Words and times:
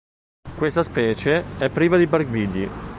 Questa 0.57 0.81
specie 0.81 1.57
è 1.59 1.69
priva 1.69 1.95
di 1.95 2.07
barbigli. 2.07 2.67